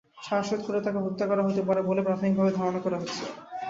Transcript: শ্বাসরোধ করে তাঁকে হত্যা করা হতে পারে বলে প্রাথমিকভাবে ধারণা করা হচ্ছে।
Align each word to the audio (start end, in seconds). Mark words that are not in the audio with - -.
শ্বাসরোধ 0.19 0.61
করে 0.65 0.79
তাঁকে 0.85 0.99
হত্যা 1.05 1.25
করা 1.27 1.45
হতে 1.47 1.61
পারে 1.67 1.81
বলে 1.89 2.01
প্রাথমিকভাবে 2.03 2.51
ধারণা 2.57 2.79
করা 2.81 2.97
হচ্ছে। 3.01 3.23